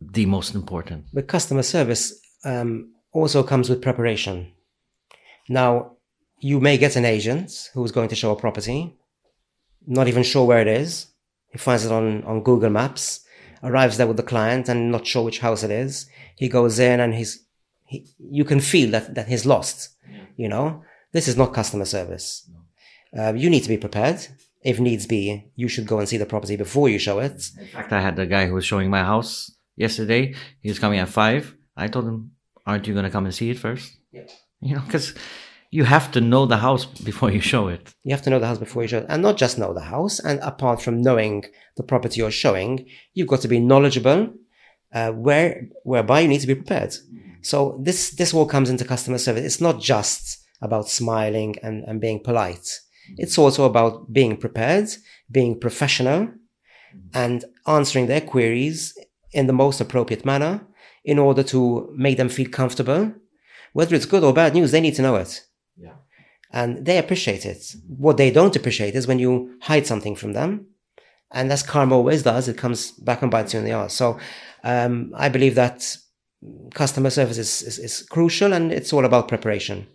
the 0.00 0.26
most 0.26 0.54
important. 0.54 1.06
But 1.12 1.26
customer 1.26 1.62
service 1.62 2.20
um, 2.44 2.92
also 3.12 3.42
comes 3.42 3.68
with 3.68 3.82
preparation. 3.82 4.52
Now, 5.48 5.96
you 6.38 6.60
may 6.60 6.78
get 6.78 6.94
an 6.96 7.04
agent 7.04 7.70
who's 7.74 7.90
going 7.90 8.08
to 8.10 8.14
show 8.14 8.30
a 8.32 8.36
property, 8.36 8.96
not 9.86 10.06
even 10.06 10.22
sure 10.22 10.46
where 10.46 10.60
it 10.60 10.68
is. 10.68 11.08
He 11.50 11.58
finds 11.58 11.84
it 11.84 11.90
on, 11.90 12.22
on 12.24 12.42
Google 12.42 12.70
Maps, 12.70 13.24
arrives 13.62 13.96
there 13.96 14.06
with 14.06 14.18
the 14.18 14.22
client 14.22 14.68
and 14.68 14.92
not 14.92 15.06
sure 15.06 15.24
which 15.24 15.40
house 15.40 15.64
it 15.64 15.70
is. 15.70 16.06
He 16.36 16.48
goes 16.48 16.78
in 16.78 17.00
and 17.00 17.14
he's, 17.14 17.44
he, 17.88 18.06
you 18.18 18.44
can 18.44 18.60
feel 18.60 18.90
that, 18.90 19.14
that 19.14 19.28
he's 19.28 19.46
lost, 19.46 19.96
yeah. 20.10 20.24
you 20.36 20.48
know? 20.48 20.82
This 21.12 21.26
is 21.26 21.36
not 21.36 21.54
customer 21.54 21.86
service. 21.86 22.48
No. 22.52 22.60
Uh, 23.20 23.32
you 23.32 23.48
need 23.48 23.62
to 23.62 23.68
be 23.68 23.78
prepared. 23.78 24.18
If 24.62 24.78
needs 24.78 25.06
be, 25.06 25.50
you 25.56 25.68
should 25.68 25.86
go 25.86 25.98
and 25.98 26.08
see 26.08 26.18
the 26.18 26.26
property 26.26 26.56
before 26.56 26.88
you 26.90 26.98
show 26.98 27.18
it. 27.20 27.50
In 27.58 27.68
fact, 27.68 27.92
I 27.92 28.00
had 28.00 28.18
a 28.18 28.26
guy 28.26 28.46
who 28.46 28.54
was 28.54 28.66
showing 28.66 28.90
my 28.90 29.02
house 29.02 29.50
yesterday. 29.76 30.34
He 30.60 30.68
was 30.68 30.78
coming 30.78 30.98
at 30.98 31.08
five. 31.08 31.54
I 31.76 31.86
told 31.88 32.06
him, 32.06 32.32
"Aren't 32.66 32.86
you 32.86 32.92
going 32.92 33.06
to 33.06 33.10
come 33.10 33.24
and 33.24 33.34
see 33.34 33.50
it 33.50 33.58
first? 33.58 33.96
Yeah. 34.12 34.26
You 34.60 34.74
know, 34.74 34.82
because 34.84 35.14
you 35.70 35.84
have 35.84 36.10
to 36.12 36.20
know 36.20 36.44
the 36.44 36.58
house 36.58 36.84
before 36.84 37.30
you 37.30 37.40
show 37.40 37.68
it. 37.68 37.94
You 38.04 38.12
have 38.14 38.22
to 38.22 38.30
know 38.30 38.40
the 38.40 38.48
house 38.48 38.58
before 38.58 38.82
you 38.82 38.88
show 38.88 38.98
it, 38.98 39.06
and 39.08 39.22
not 39.22 39.38
just 39.38 39.58
know 39.58 39.72
the 39.72 39.88
house. 39.96 40.18
And 40.18 40.40
apart 40.40 40.82
from 40.82 41.00
knowing 41.00 41.44
the 41.76 41.84
property 41.84 42.20
you're 42.20 42.42
showing, 42.44 42.86
you've 43.14 43.28
got 43.28 43.40
to 43.42 43.48
be 43.48 43.60
knowledgeable. 43.60 44.34
Uh, 44.92 45.12
where 45.12 45.68
whereby 45.84 46.20
you 46.20 46.28
need 46.28 46.40
to 46.40 46.46
be 46.46 46.54
prepared. 46.54 46.94
So 47.42 47.78
this 47.82 48.10
this 48.10 48.34
all 48.34 48.46
comes 48.46 48.70
into 48.70 48.84
customer 48.84 49.18
service. 49.18 49.44
It's 49.44 49.60
not 49.60 49.80
just 49.80 50.38
about 50.60 50.88
smiling 50.88 51.56
and, 51.62 51.84
and 51.84 52.00
being 52.00 52.20
polite. 52.22 52.68
It's 53.16 53.38
also 53.38 53.64
about 53.64 54.12
being 54.12 54.36
prepared, 54.36 54.88
being 55.30 55.58
professional, 55.58 56.28
and 57.14 57.44
answering 57.66 58.06
their 58.06 58.20
queries 58.20 58.96
in 59.32 59.46
the 59.46 59.52
most 59.52 59.80
appropriate 59.80 60.24
manner 60.24 60.66
in 61.04 61.18
order 61.18 61.42
to 61.42 61.92
make 61.96 62.16
them 62.16 62.28
feel 62.28 62.48
comfortable. 62.48 63.14
Whether 63.72 63.94
it's 63.94 64.06
good 64.06 64.24
or 64.24 64.32
bad 64.32 64.54
news, 64.54 64.72
they 64.72 64.80
need 64.80 64.94
to 64.96 65.02
know 65.02 65.16
it. 65.16 65.42
Yeah. 65.76 65.94
And 66.52 66.84
they 66.84 66.98
appreciate 66.98 67.46
it. 67.46 67.74
What 67.86 68.16
they 68.16 68.30
don't 68.30 68.56
appreciate 68.56 68.94
is 68.94 69.06
when 69.06 69.18
you 69.18 69.58
hide 69.62 69.86
something 69.86 70.16
from 70.16 70.32
them. 70.32 70.66
And 71.30 71.52
as 71.52 71.62
karma 71.62 71.94
always 71.94 72.22
does, 72.22 72.48
it 72.48 72.56
comes 72.56 72.92
back 72.92 73.22
and 73.22 73.30
bites 73.30 73.52
you 73.52 73.60
in 73.60 73.66
the 73.66 73.72
ass. 73.72 73.94
So 73.94 74.18
um, 74.64 75.12
I 75.14 75.28
believe 75.28 75.54
that 75.56 75.96
customer 76.74 77.10
service 77.10 77.38
is, 77.38 77.62
is, 77.62 77.78
is 77.78 78.02
crucial 78.02 78.52
and 78.52 78.72
it's 78.72 78.92
all 78.92 79.04
about 79.04 79.28
preparation 79.28 79.86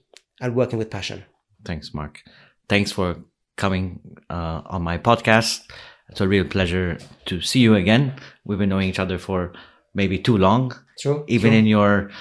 and 0.42 0.56
working 0.56 0.78
with 0.78 0.90
passion. 0.90 1.24
Thanks, 1.66 1.94
Mark. 1.94 2.22
thanks 2.68 2.92
for 2.92 3.18
coming 3.56 4.00
uh, 4.30 4.62
on 4.66 4.82
my 4.82 4.98
podcast. 4.98 5.62
It's 6.10 6.22
a 6.22 6.28
real 6.28 6.46
pleasure 6.46 6.98
to 7.26 7.42
see 7.42 7.60
you 7.60 7.76
again. 7.76 8.16
We've 8.46 8.60
been 8.60 8.70
knowing 8.70 8.90
each 8.90 9.00
other 9.00 9.18
for 9.18 9.54
maybe 9.94 10.20
too 10.20 10.38
long, 10.38 10.74
True. 11.00 11.24
even 11.28 11.52
true. 11.52 11.60
in 11.60 11.66
your 11.66 12.12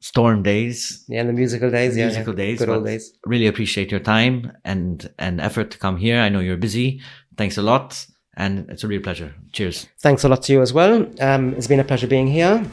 storm 0.00 0.42
days, 0.42 1.04
yeah, 1.08 1.22
the 1.24 1.32
musical 1.32 1.70
days. 1.70 1.96
Yeah, 1.96 2.06
musical 2.06 2.34
yeah. 2.34 2.44
days. 2.44 2.58
Good 2.58 2.68
old 2.68 2.84
days. 2.84 3.12
Really 3.24 3.46
appreciate 3.46 3.90
your 3.90 4.00
time 4.00 4.52
and 4.64 5.10
and 5.18 5.40
effort 5.40 5.70
to 5.72 5.78
come 5.78 5.96
here. 5.96 6.20
I 6.20 6.28
know 6.28 6.40
you're 6.40 6.56
busy. 6.56 7.00
Thanks 7.36 7.56
a 7.56 7.62
lot, 7.62 8.06
and 8.36 8.68
it's 8.70 8.84
a 8.84 8.88
real 8.88 9.00
pleasure. 9.00 9.34
Cheers. 9.52 9.88
Thanks 10.00 10.24
a 10.24 10.28
lot 10.28 10.42
to 10.44 10.52
you 10.52 10.62
as 10.62 10.72
well. 10.72 11.06
Um, 11.20 11.54
it's 11.54 11.66
been 11.66 11.80
a 11.80 11.84
pleasure 11.84 12.06
being 12.06 12.26
here. 12.26 12.64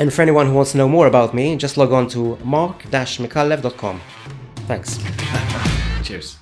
And 0.00 0.10
for 0.10 0.22
anyone 0.22 0.46
who 0.46 0.54
wants 0.54 0.72
to 0.72 0.78
know 0.78 0.88
more 0.88 1.06
about 1.06 1.34
me, 1.34 1.56
just 1.56 1.76
log 1.76 1.92
on 1.92 2.08
to 2.08 2.38
mark-micallef.com. 2.42 4.00
Thanks. 4.66 4.98
Cheers. 6.02 6.39